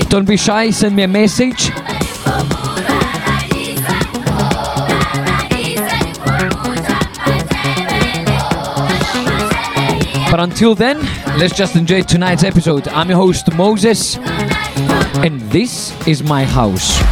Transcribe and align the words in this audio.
don't 0.08 0.26
be 0.26 0.38
shy, 0.38 0.70
send 0.70 0.97
me 0.97 1.03
a 1.03 1.08
message. 1.08 1.70
But 10.30 10.41
until 10.41 10.74
then, 10.74 10.98
let's 11.38 11.56
just 11.56 11.76
enjoy 11.76 12.03
tonight's 12.03 12.43
episode. 12.43 12.88
I'm 12.88 13.09
your 13.09 13.16
host, 13.19 13.53
Moses, 13.54 14.16
and 14.16 15.41
this 15.53 15.94
is 16.06 16.22
my 16.22 16.44
house. 16.44 17.07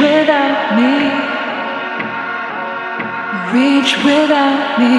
Without 0.00 0.76
me? 0.78 0.94
Reach 3.52 3.92
without 4.04 4.78
me. 4.80 4.94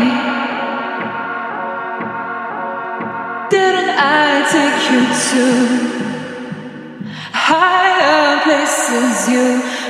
Didn't 3.49 3.91
I 3.97 4.27
take 4.55 4.81
you 4.91 5.03
to 5.29 5.45
higher 7.33 8.41
places 8.45 9.15
you 9.33 9.47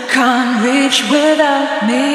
can't 0.10 0.64
reach 0.66 0.98
without 1.10 1.72
me? 1.90 2.08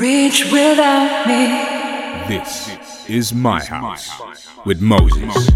Reach 0.00 0.50
without 0.50 1.26
me. 1.26 1.42
This 2.28 3.08
is 3.08 3.32
my 3.32 3.64
house 3.64 4.10
with 4.64 4.80
Moses. 4.80 5.48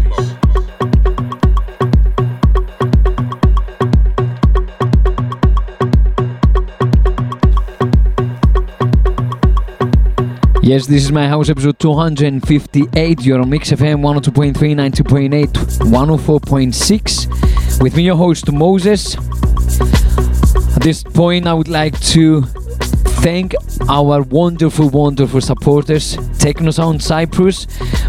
Yes, 10.73 10.87
this 10.87 11.03
is 11.03 11.11
my 11.11 11.27
house 11.27 11.49
episode 11.49 11.77
258. 11.77 13.21
You're 13.21 13.39
on 13.39 13.47
Mix 13.47 13.69
FM 13.69 14.01
102.3, 14.01 14.55
90.8, 15.05 15.47
104.6. 15.47 17.79
With 17.79 17.95
me, 17.95 18.01
your 18.01 18.15
host 18.15 18.51
Moses. 18.51 19.15
At 20.75 20.81
this 20.81 21.03
point, 21.03 21.45
I 21.45 21.53
would 21.53 21.67
like 21.67 21.99
to 22.13 22.41
thank 23.21 23.53
our 23.87 24.23
wonderful, 24.23 24.89
wonderful 24.89 25.41
supporters, 25.41 26.17
Technosound 26.41 27.03
Cyprus, 27.03 27.65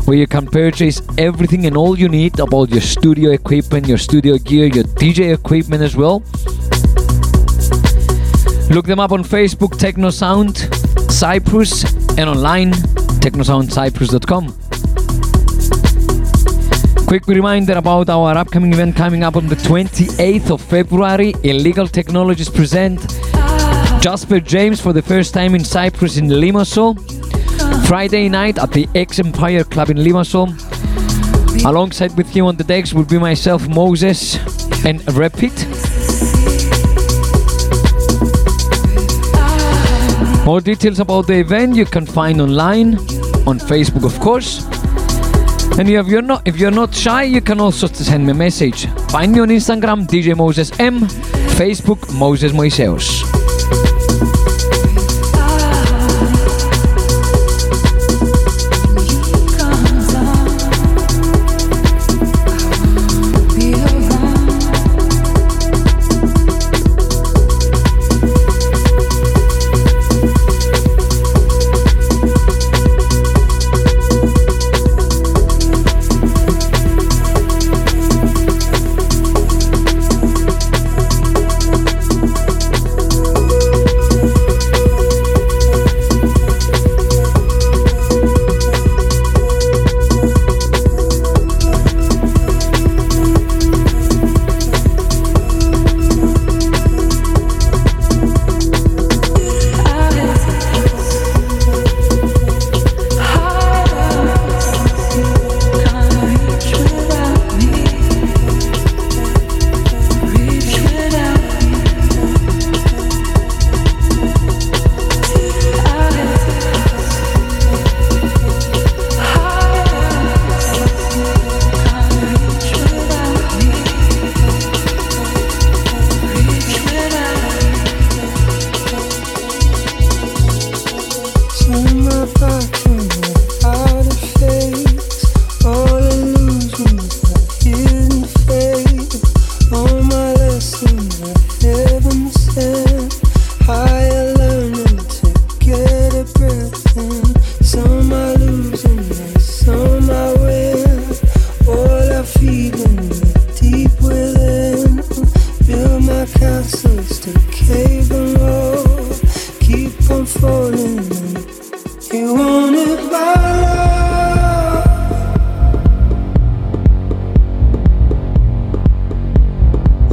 where 0.07 0.17
you 0.17 0.27
can 0.27 0.47
purchase 0.47 1.03
everything 1.19 1.67
and 1.67 1.77
all 1.77 1.99
you 1.99 2.09
need 2.09 2.41
about 2.41 2.71
your 2.71 2.81
studio 2.81 3.33
equipment, 3.33 3.87
your 3.87 3.99
studio 3.99 4.39
gear, 4.39 4.69
your 4.69 4.85
DJ 4.85 5.35
equipment 5.35 5.83
as 5.83 5.97
well. 5.97 6.23
Look 8.71 8.87
them 8.87 9.01
up 9.01 9.13
on 9.13 9.23
Facebook, 9.23 9.77
Technosound 9.77 10.57
Cyprus, 11.13 12.04
and 12.19 12.29
online, 12.31 12.73
technosoundcyprus.com. 13.21 14.55
Quick 17.07 17.27
reminder 17.27 17.75
about 17.75 18.09
our 18.09 18.37
upcoming 18.37 18.73
event 18.73 18.97
coming 18.97 19.23
up 19.23 19.37
on 19.37 19.47
the 19.47 19.57
28th 19.57 20.51
of 20.51 20.61
February. 20.61 21.35
Illegal 21.43 21.87
Technologies 21.87 22.49
present 22.49 23.01
Jasper 24.01 24.41
James 24.41 24.81
for 24.81 24.93
the 24.93 25.03
first 25.03 25.35
time 25.35 25.55
in 25.55 25.65
Cyprus 25.65 26.17
in 26.17 26.27
Limassol. 26.27 26.99
Friday 27.87 28.29
night 28.29 28.59
at 28.59 28.71
the 28.73 28.89
X 28.95 29.19
Empire 29.19 29.65
Club 29.65 29.91
in 29.91 29.99
Limassol. 29.99 30.49
Alongside 31.65 32.17
with 32.17 32.29
him 32.29 32.47
on 32.47 32.57
the 32.57 32.65
decks 32.65 32.93
will 32.93 33.05
be 33.05 33.19
myself, 33.19 33.69
Moses, 33.69 34.37
and 34.85 35.01
Repeat. 35.15 35.67
More 40.45 40.61
details 40.61 41.01
about 41.01 41.27
the 41.27 41.39
event 41.41 41.75
you 41.75 41.87
can 41.87 42.05
find 42.05 42.39
online 42.39 42.97
on 43.47 43.59
Facebook, 43.59 44.05
of 44.05 44.21
course. 44.21 44.63
And 45.79 45.89
if 45.89 46.07
you're 46.07 46.21
not 46.21 46.47
if 46.47 46.59
you're 46.59 46.71
not 46.71 46.95
shy, 46.95 47.23
you 47.23 47.41
can 47.41 47.61
also 47.61 47.87
send 47.87 48.27
me 48.27 48.33
a 48.33 48.35
message. 48.35 48.87
Find 49.09 49.33
me 49.33 49.41
on 49.41 49.49
Instagram, 49.49 50.07
DJ 50.07 50.37
Moses 50.37 50.71
M, 50.79 51.01
Facebook, 51.57 52.13
Moses 52.13 52.53
Moiseos. 52.53 53.44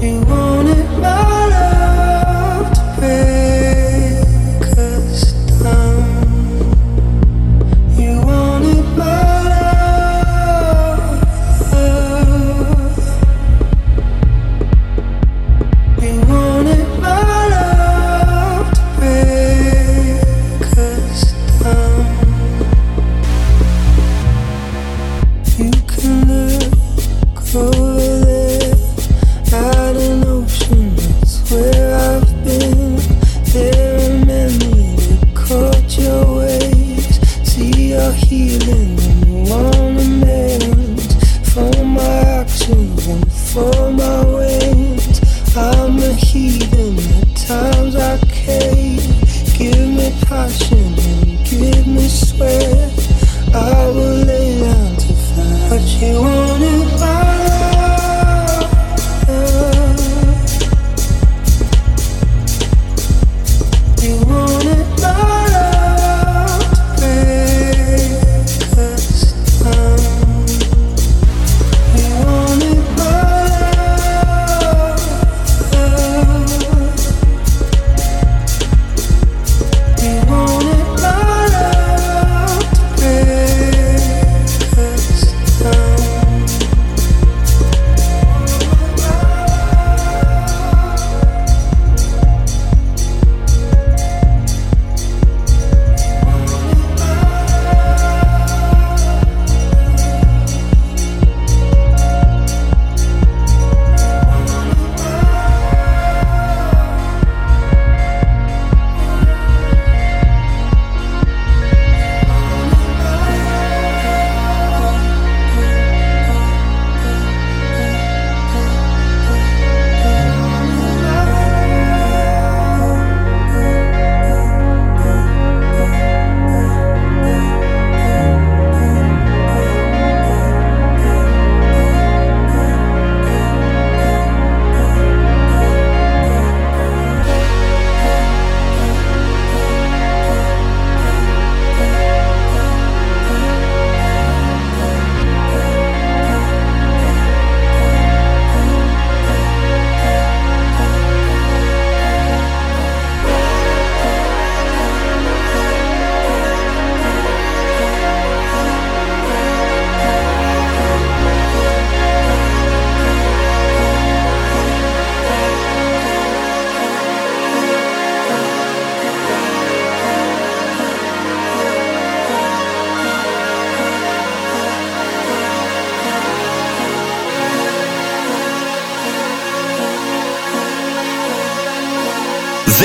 You 0.02 0.41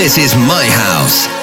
This 0.06 0.18
is 0.18 0.36
my 0.36 0.64
house. 0.70 1.35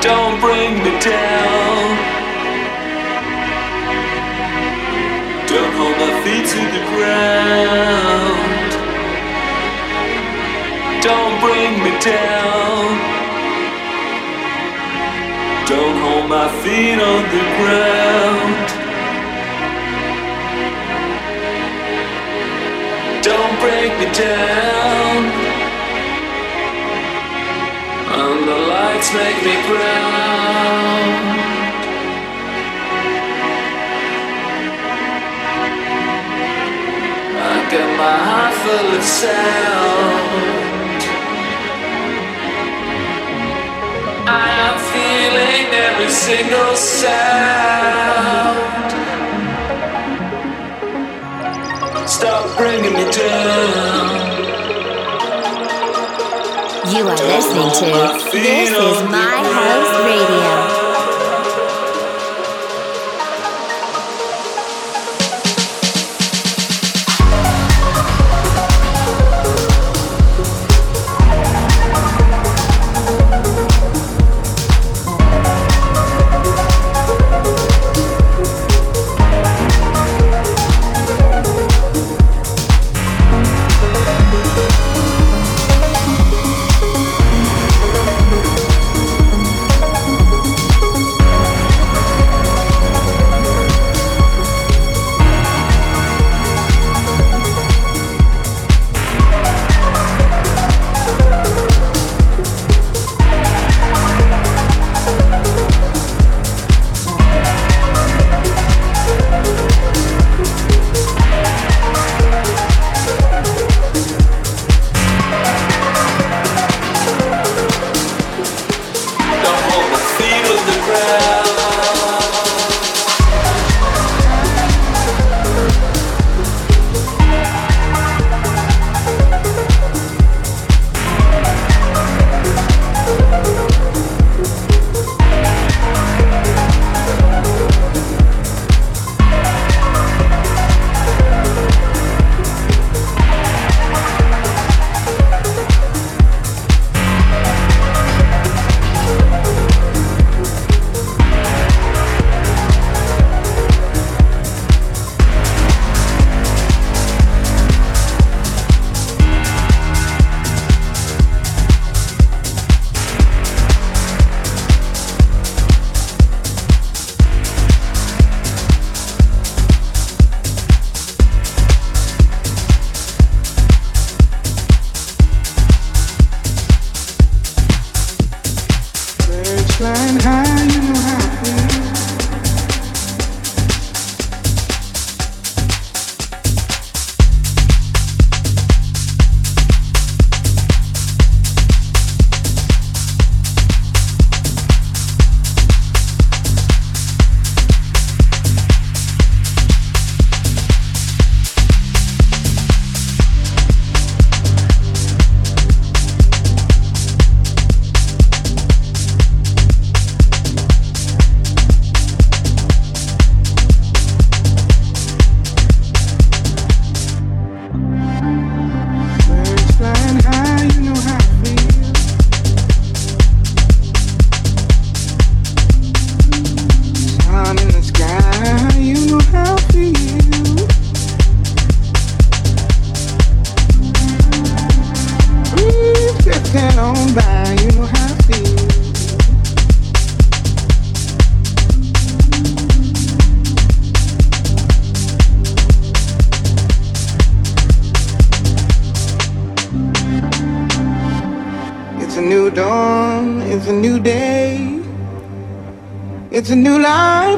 Don't 0.00 0.40
bring 0.40 0.78
me 0.84 0.98
down. 1.00 1.96
Don't 5.48 5.72
hold 5.74 5.96
my 5.98 6.12
feet 6.22 6.46
to 6.46 6.60
the 6.76 6.82
ground. 6.92 8.70
Don't 11.02 11.40
bring 11.40 11.82
me 11.82 11.90
down. 11.98 12.86
Don't 15.66 15.98
hold 16.04 16.28
my 16.30 16.48
feet 16.62 17.00
on 17.00 17.22
the 17.34 17.44
ground. 17.58 18.68
Don't 23.22 23.60
break 23.60 23.98
me 23.98 24.06
down. 24.14 25.37
And 28.30 28.46
the 28.46 28.58
lights 28.74 29.10
make 29.14 29.38
me 29.42 29.56
proud. 29.68 31.18
I 37.50 37.56
got 37.72 37.90
my 38.02 38.16
heart 38.28 38.54
full 38.62 38.90
of 38.98 39.04
sound. 39.20 41.00
I 44.28 44.46
am 44.66 44.76
feeling 44.92 45.66
every 45.86 46.10
single 46.10 46.74
sound. 46.76 48.58
Stop 52.06 52.42
bringing 52.58 52.92
me 52.92 53.04
down. 53.10 54.37
You 56.98 57.06
are 57.06 57.14
listening 57.14 57.70
to 57.70 58.30
This 58.32 58.70
is 58.70 59.02
My 59.08 59.38
House 59.38 60.04
Radio. 60.04 60.67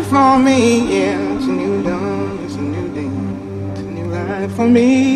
For 0.05 0.38
me, 0.38 0.98
yeah. 0.98 1.36
It's 1.36 1.46
a 1.46 1.48
new 1.48 1.82
dawn, 1.82 2.38
it's 2.44 2.55
a 2.55 2.61
new 2.61 2.88
day. 2.94 3.11
It's 3.72 3.80
a 3.80 3.82
new 3.82 4.07
life 4.07 4.53
for 4.57 4.68
me. 4.68 5.10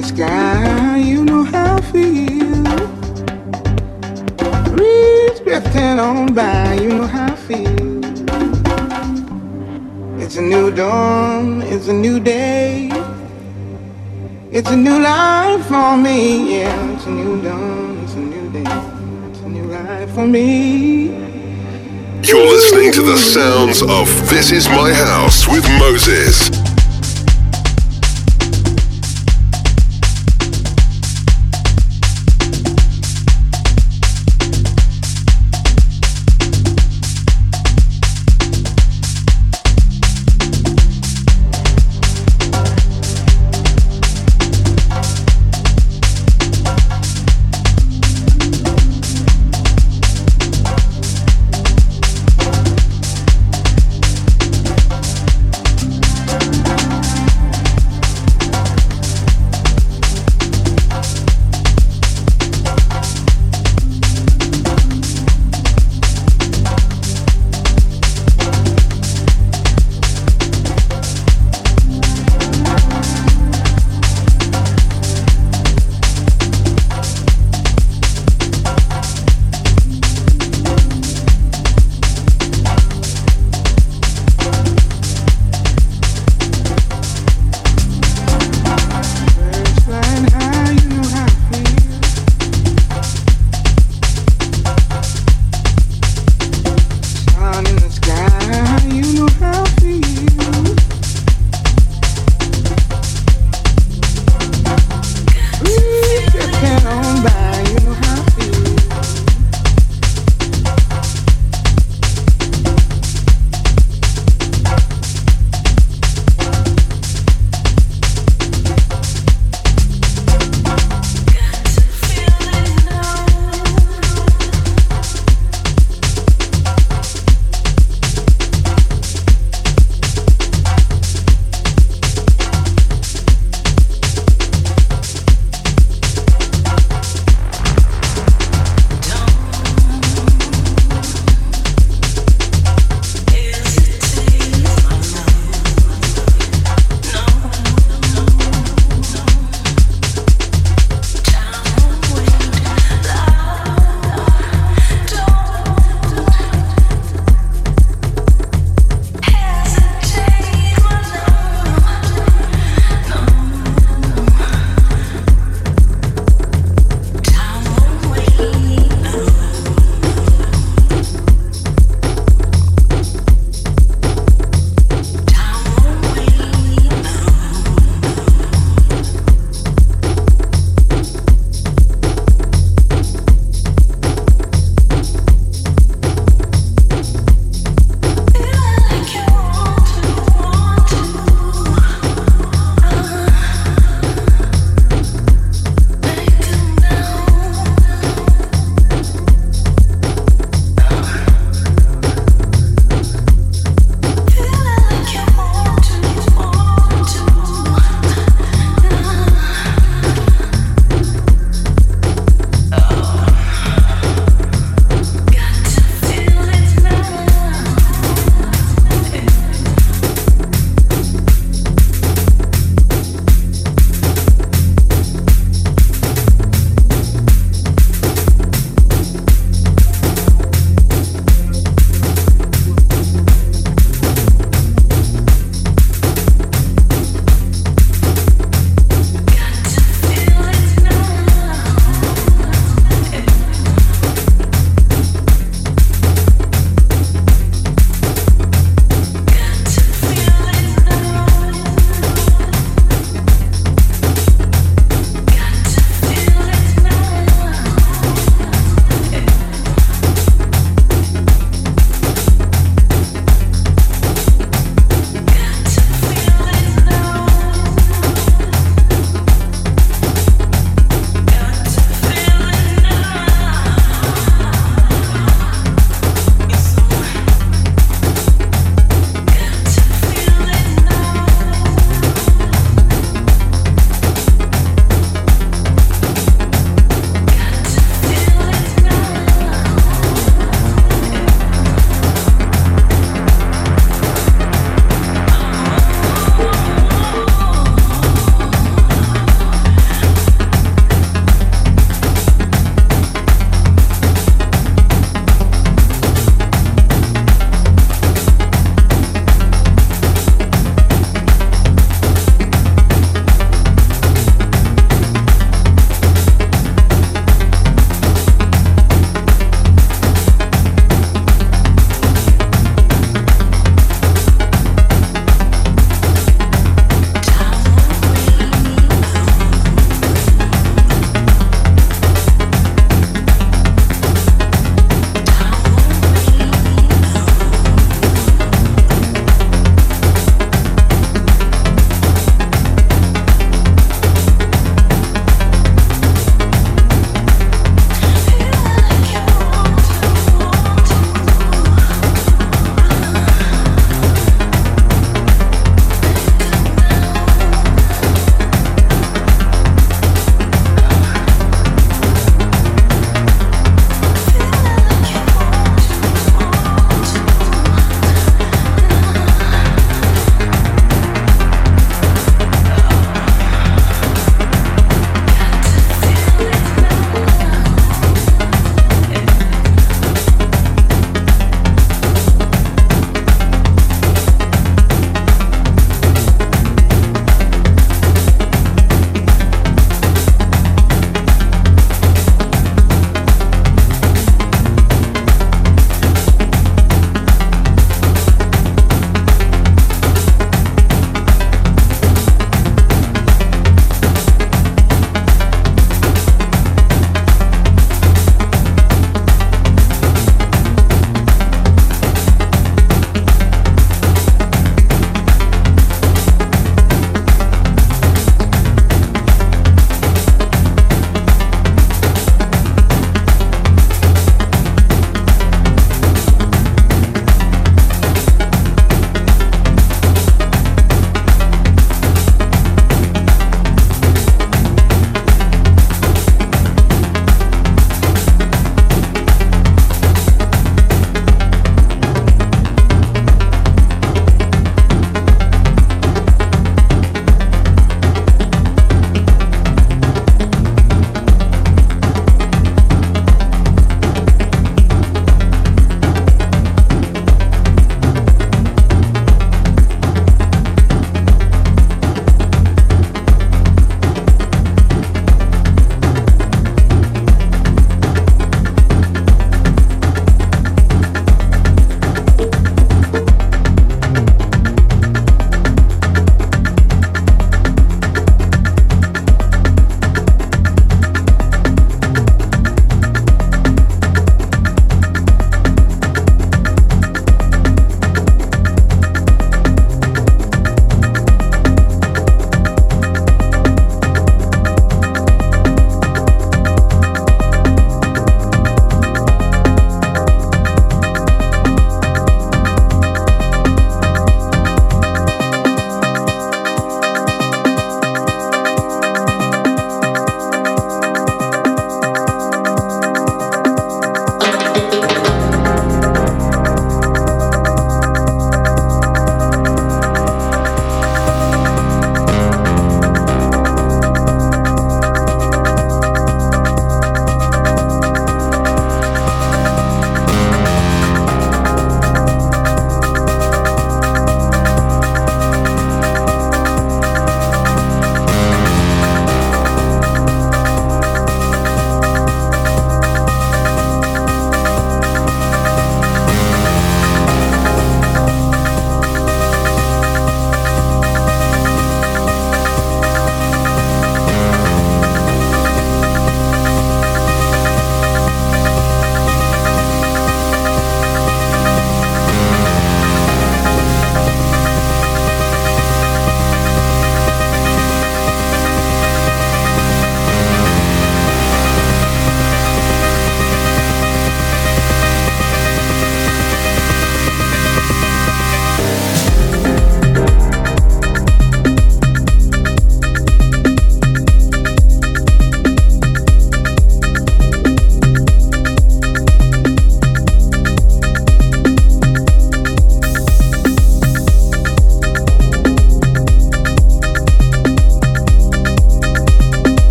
the 0.00 0.08
sky, 0.08 0.98
you 0.98 1.24
know 1.24 1.42
how 1.42 1.76
I 1.76 1.80
feel. 1.80 2.62
Breeze 4.74 5.40
drifting 5.40 5.98
on 5.98 6.34
by, 6.34 6.74
you 6.74 6.88
know 6.88 7.06
how 7.06 7.32
I 7.32 7.36
feel. 7.36 8.04
It's 10.20 10.36
a 10.36 10.42
new 10.42 10.70
dawn, 10.70 11.62
it's 11.62 11.88
a 11.88 11.94
new 11.94 12.20
day. 12.20 12.90
It's 14.50 14.68
a 14.70 14.76
new 14.76 14.98
life 14.98 15.64
for 15.66 15.96
me, 15.96 16.58
yeah. 16.58 16.92
It's 16.94 17.06
a 17.06 17.10
new 17.10 17.40
dawn, 17.40 17.98
it's 18.04 18.14
a 18.14 18.18
new 18.18 18.50
day. 18.50 18.70
It's 19.30 19.40
a 19.40 19.48
new 19.48 19.64
life 19.64 20.10
for 20.14 20.26
me. 20.26 21.06
You're 22.22 22.46
listening 22.46 22.92
to 22.92 23.02
the 23.02 23.16
sounds 23.16 23.80
of 23.80 24.08
This 24.28 24.52
Is 24.52 24.68
My 24.68 24.92
House 24.92 25.48
with 25.48 25.66
Moses. 25.78 26.65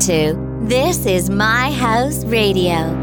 To 0.00 0.34
This 0.62 1.04
is 1.04 1.28
My 1.28 1.70
House 1.72 2.24
Radio. 2.24 2.99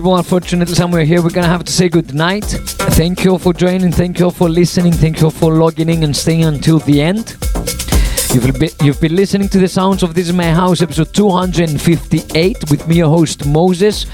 People, 0.00 0.16
unfortunately, 0.16 0.74
somewhere 0.74 1.04
here, 1.04 1.20
we're 1.20 1.28
gonna 1.28 1.46
have 1.46 1.62
to 1.62 1.70
say 1.70 1.86
good 1.86 2.14
night. 2.14 2.44
Thank 2.96 3.22
you 3.22 3.32
all 3.32 3.38
for 3.38 3.52
joining, 3.52 3.92
thank 3.92 4.18
you 4.18 4.24
all 4.24 4.30
for 4.30 4.48
listening, 4.48 4.94
thank 4.94 5.20
you 5.20 5.26
all 5.26 5.30
for 5.30 5.52
logging 5.52 5.90
in 5.90 6.02
and 6.04 6.16
staying 6.16 6.44
until 6.44 6.78
the 6.78 7.02
end. 7.02 7.36
You've 8.32 8.58
been, 8.58 8.70
you've 8.80 8.98
been 8.98 9.14
listening 9.14 9.50
to 9.50 9.58
the 9.58 9.68
sounds 9.68 10.02
of 10.02 10.14
This 10.14 10.28
Is 10.28 10.32
My 10.32 10.52
House, 10.54 10.80
episode 10.80 11.12
258, 11.12 12.70
with 12.70 12.88
me, 12.88 12.96
your 12.96 13.10
host 13.10 13.44
Moses. 13.44 14.06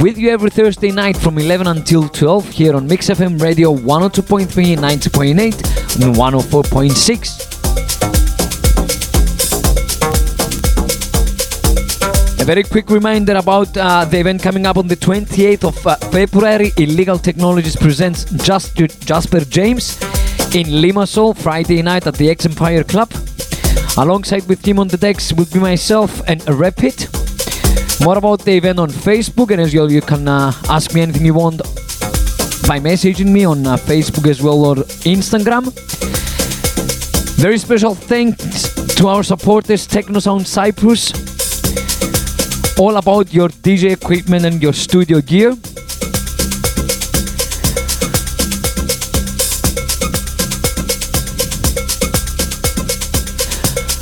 With 0.00 0.18
you 0.18 0.30
every 0.30 0.50
Thursday 0.50 0.90
night 0.90 1.16
from 1.16 1.38
11 1.38 1.68
until 1.68 2.08
12 2.08 2.48
here 2.48 2.74
on 2.74 2.88
Mix 2.88 3.08
FM 3.08 3.40
Radio 3.40 3.72
102.3, 3.72 4.76
90.8, 4.76 6.02
and 6.02 6.16
104.6. 6.16 7.41
A 12.42 12.44
very 12.44 12.64
quick 12.64 12.90
reminder 12.90 13.34
about 13.34 13.76
uh, 13.76 14.04
the 14.04 14.18
event 14.18 14.42
coming 14.42 14.66
up 14.66 14.76
on 14.76 14.88
the 14.88 14.96
28th 14.96 15.62
of 15.62 15.86
uh, 15.86 15.94
February. 16.10 16.72
Illegal 16.76 17.16
Technologies 17.16 17.76
presents 17.76 18.24
Just 18.44 18.74
Jasper 18.74 19.44
James 19.44 19.96
in 20.52 20.66
Limassol 20.66 21.36
Friday 21.36 21.80
night 21.82 22.08
at 22.08 22.14
the 22.16 22.28
X 22.28 22.44
Empire 22.44 22.82
Club. 22.82 23.12
Alongside 23.96 24.44
with 24.48 24.66
him 24.66 24.80
on 24.80 24.88
the 24.88 24.96
decks 24.96 25.32
will 25.32 25.46
be 25.52 25.60
myself 25.60 26.20
and 26.26 26.42
Rapid. 26.48 27.06
More 28.02 28.18
about 28.18 28.40
the 28.40 28.56
event 28.56 28.80
on 28.80 28.88
Facebook, 28.88 29.52
and 29.52 29.60
as 29.60 29.72
usual, 29.72 29.92
you 29.92 30.00
can 30.00 30.26
uh, 30.26 30.52
ask 30.68 30.92
me 30.94 31.02
anything 31.02 31.24
you 31.24 31.34
want 31.34 31.58
by 32.66 32.80
messaging 32.80 33.28
me 33.28 33.44
on 33.44 33.64
uh, 33.64 33.76
Facebook 33.76 34.28
as 34.28 34.42
well 34.42 34.64
or 34.64 34.74
Instagram. 35.06 35.72
Very 37.36 37.58
special 37.58 37.94
thanks 37.94 38.74
to 38.96 39.06
our 39.06 39.22
supporters, 39.22 39.86
Technosound 39.86 40.44
Cyprus. 40.44 41.31
All 42.78 42.96
about 42.96 43.32
your 43.32 43.48
DJ 43.48 43.92
equipment 43.92 44.44
and 44.44 44.62
your 44.62 44.72
studio 44.72 45.20
gear. 45.20 45.54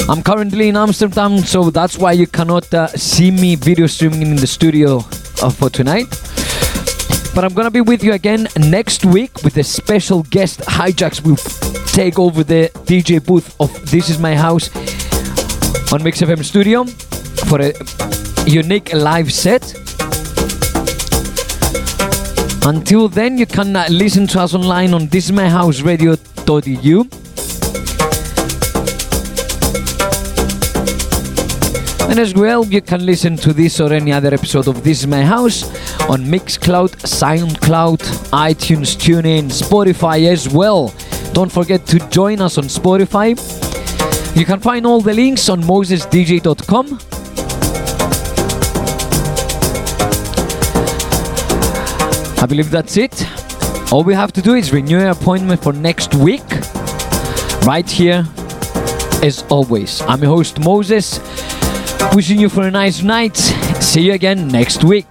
I'm 0.09 0.23
currently 0.23 0.69
in 0.69 0.77
Amsterdam, 0.77 1.39
so 1.39 1.71
that's 1.71 1.97
why 1.97 2.13
you 2.13 2.27
cannot 2.27 2.73
uh, 2.75 2.89
see 2.89 3.31
me 3.31 3.55
video 3.55 3.87
streaming 3.87 4.23
in 4.23 4.37
the 4.37 4.47
studio 4.47 4.99
uh, 5.43 5.51
for 5.51 5.71
tonight. 5.71 6.09
But 7.33 7.45
I'm 7.45 7.55
gonna 7.55 7.71
be 7.71 7.81
with 7.81 8.03
you 8.03 8.15
again 8.15 8.49
next 8.57 9.05
week 9.05 9.31
with 9.45 9.57
a 9.59 9.63
special 9.63 10.25
guest. 10.25 10.61
Hijacks 10.61 11.25
will 11.25 11.37
take 11.93 12.19
over 12.19 12.43
the 12.43 12.71
DJ 12.87 13.25
booth 13.25 13.55
of 13.61 13.71
This 13.91 14.11
Is 14.11 14.19
My 14.19 14.35
House 14.35 14.69
on 15.93 16.03
Mix 16.03 16.21
FM 16.21 16.45
Studio 16.45 16.85
for 17.47 17.61
a 17.61 18.30
unique 18.51 18.93
live 18.93 19.33
set. 19.33 19.63
Until 22.65 23.09
then, 23.09 23.39
you 23.39 23.47
can 23.47 23.77
uh, 23.77 23.87
listen 23.89 24.27
to 24.29 24.41
us 24.41 24.55
online 24.55 24.93
on 24.93 25.07
thisismyhouseradio.eu. 25.07 27.05
And 32.11 32.19
as 32.19 32.35
well, 32.35 32.67
you 32.67 32.81
can 32.81 33.07
listen 33.07 33.37
to 33.37 33.53
this 33.53 33.79
or 33.81 33.93
any 33.93 34.13
other 34.13 34.35
episode 34.35 34.67
of 34.67 34.83
This 34.83 35.03
Is 35.03 35.07
My 35.07 35.23
House 35.23 35.63
on 36.09 36.25
Mixcloud, 36.25 36.91
SoundCloud, 37.07 37.99
iTunes, 38.33 38.97
TuneIn, 38.97 39.45
Spotify 39.45 40.27
as 40.29 40.49
well. 40.49 40.93
Don't 41.33 41.53
forget 41.53 41.87
to 41.87 42.01
join 42.09 42.41
us 42.41 42.59
on 42.59 42.65
Spotify. 42.65 43.37
You 44.37 44.45
can 44.45 44.59
find 44.59 44.85
all 44.87 45.01
the 45.01 45.15
links 45.15 45.49
on 45.49 45.63
mosesdj.com. 45.63 47.10
I 52.43 52.47
believe 52.47 52.71
that's 52.71 52.97
it. 52.97 53.23
All 53.93 54.03
we 54.03 54.15
have 54.15 54.33
to 54.33 54.41
do 54.41 54.55
is 54.55 54.73
renew 54.73 54.99
your 54.99 55.11
appointment 55.11 55.63
for 55.63 55.75
next 55.75 56.15
week, 56.15 56.43
right 57.67 57.89
here, 57.89 58.25
as 59.23 59.45
always. 59.51 60.01
I'm 60.03 60.23
your 60.23 60.35
host, 60.35 60.59
Moses. 60.59 61.21
Wishing 62.15 62.41
you 62.41 62.49
for 62.49 62.63
a 62.63 62.71
nice 62.71 63.03
night. 63.03 63.37
See 63.37 64.07
you 64.07 64.15
again 64.15 64.49
next 64.49 64.85
week. 64.85 65.07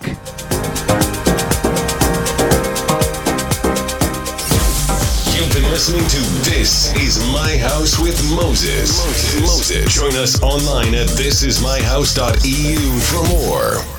You've 5.35 5.53
been 5.53 5.69
listening 5.69 6.07
to 6.07 6.49
This 6.49 6.95
Is 6.95 7.19
My 7.31 7.57
House 7.57 7.99
with 7.99 8.19
Moses. 8.33 8.97
Moses. 9.41 9.93
Join 9.93 10.15
us 10.15 10.41
online 10.41 10.95
at 10.95 11.07
thisismyhouse.eu 11.09 12.99
for 13.01 13.23
more. 13.29 13.98